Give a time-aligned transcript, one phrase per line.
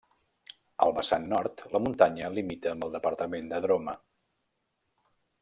[0.85, 3.97] Al vessant nord, la muntanya limita amb el departament de Droma.